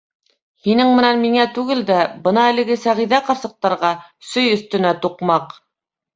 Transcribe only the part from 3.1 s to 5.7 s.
ҡарсыҡтарға, сөй өҫтөнә туҡмаҡ.